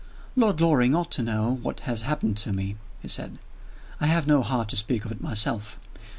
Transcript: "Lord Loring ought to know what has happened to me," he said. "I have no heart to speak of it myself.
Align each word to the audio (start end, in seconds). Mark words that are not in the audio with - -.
"Lord 0.35 0.59
Loring 0.59 0.95
ought 0.95 1.11
to 1.11 1.21
know 1.21 1.59
what 1.61 1.81
has 1.81 2.01
happened 2.01 2.35
to 2.37 2.51
me," 2.51 2.75
he 3.03 3.07
said. 3.07 3.37
"I 3.99 4.07
have 4.07 4.25
no 4.25 4.41
heart 4.41 4.67
to 4.69 4.75
speak 4.75 5.05
of 5.05 5.11
it 5.11 5.21
myself. 5.21 5.77